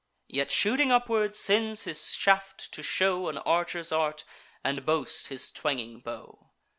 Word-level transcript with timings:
Yet, 0.29 0.49
shooting 0.49 0.91
upward, 0.91 1.35
sends 1.35 1.83
his 1.83 2.15
shaft, 2.15 2.71
to 2.71 2.81
show 2.81 3.29
An 3.29 3.37
archer's 3.37 3.91
art, 3.91 4.23
and 4.63 4.83
boast 4.83 5.27
his 5.27 5.51
twanging 5.51 5.99
bow. 5.99 6.49